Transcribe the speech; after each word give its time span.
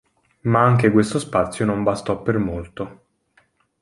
Ma 0.45 0.61
anche 0.63 0.89
questo 0.89 1.19
spazio 1.19 1.63
non 1.63 1.83
bastò 1.83 2.23
per 2.23 2.39
molto. 2.39 3.01